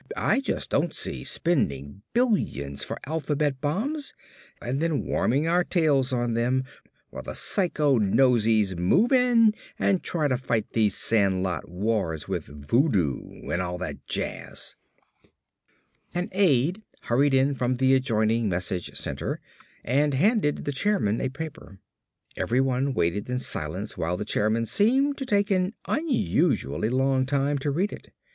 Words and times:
"I 0.17 0.39
just 0.41 0.71
don't 0.71 0.95
see 0.95 1.23
spending 1.23 2.01
billions 2.13 2.83
for 2.83 2.97
alphabet 3.05 3.61
bombs 3.61 4.15
and 4.59 4.79
then 4.79 5.05
warming 5.05 5.47
our 5.47 5.63
tails 5.63 6.11
on 6.11 6.33
them 6.33 6.63
while 7.11 7.21
these 7.21 7.37
psycho 7.37 7.99
noseys 7.99 8.75
move 8.75 9.11
in 9.11 9.53
and 9.77 10.01
try 10.01 10.27
to 10.27 10.37
fight 10.37 10.71
these 10.73 10.95
sand 10.97 11.43
lot 11.43 11.69
wars 11.69 12.27
with 12.27 12.45
voodoo 12.47 13.47
and 13.51 13.61
all 13.61 13.77
that 13.77 14.03
jazz." 14.07 14.75
An 16.15 16.29
aide 16.31 16.81
hurried 17.01 17.35
in 17.35 17.53
from 17.53 17.75
the 17.75 17.93
adjoining 17.93 18.49
message 18.49 18.97
center 18.97 19.39
and 19.83 20.15
handed 20.15 20.65
the 20.65 20.71
chairman 20.71 21.21
a 21.21 21.29
paper. 21.29 21.77
Everybody 22.35 22.87
waited 22.87 23.29
in 23.29 23.37
silence 23.37 23.99
while 23.99 24.17
the 24.17 24.25
chairman 24.25 24.65
seemed 24.65 25.19
to 25.19 25.25
take 25.25 25.51
an 25.51 25.75
unusually 25.87 26.89
long 26.89 27.27
time 27.27 27.59
to 27.59 27.69
read 27.69 27.93
it. 27.93 28.11